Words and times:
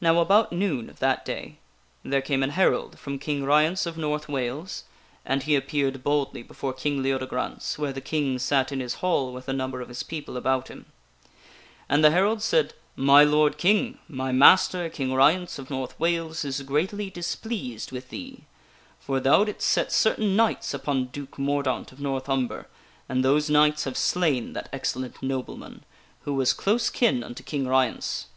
Now 0.00 0.20
about 0.20 0.54
noon 0.54 0.88
of 0.88 1.00
that 1.00 1.22
day 1.26 1.58
there 2.02 2.22
came 2.22 2.42
an 2.42 2.48
herald 2.56 2.98
from 2.98 3.18
King 3.18 3.44
Ryence 3.44 3.84
of 3.84 3.98
North 3.98 4.26
Wales, 4.26 4.84
and 5.22 5.42
he 5.42 5.54
appeared 5.54 6.02
boldly 6.02 6.42
before 6.42 6.72
King 6.72 7.02
Leodegrance 7.02 7.78
where 7.78 7.92
the 7.92 8.00
King 8.00 8.38
sat 8.38 8.72
in 8.72 8.80
his 8.80 8.94
hall 9.04 9.34
with 9.34 9.46
a 9.46 9.52
number 9.52 9.82
of 9.82 9.88
his 9.90 10.02
people 10.02 10.38
about 10.38 10.68
him. 10.68 10.86
King 10.86 10.92
Ryence 11.36 11.84
And 11.90 12.02
the 12.02 12.10
herald 12.12 12.40
said:" 12.40 12.72
My 13.10 13.22
lord 13.22 13.58
King: 13.58 13.98
my 14.08 14.32
master, 14.32 14.88
King 14.88 15.08
threatened 15.08 15.10
King 15.10 15.12
Ryence 15.12 15.58
of 15.58 15.68
North 15.68 16.00
Wales, 16.00 16.42
is 16.46 16.62
greatly 16.62 17.10
displeased 17.10 17.92
with 17.92 18.08
thee. 18.08 18.44
For 18.98 19.20
thou 19.20 19.44
didst 19.44 19.68
set 19.68 19.92
certain 19.92 20.36
knights 20.36 20.72
upon 20.72 21.08
Duke 21.08 21.38
Mordaunt 21.38 21.92
of 21.92 22.00
North 22.00 22.30
Umber, 22.30 22.66
and 23.10 23.22
those 23.22 23.50
knights 23.50 23.84
have 23.84 23.98
slain 23.98 24.54
that 24.54 24.70
excellent 24.72 25.22
nobleman, 25.22 25.84
who 26.22 26.32
was 26.32 26.54
close 26.54 26.88
kin 26.88 27.22
unto 27.22 27.42
King 27.42 27.68
Ryence. 27.68 28.28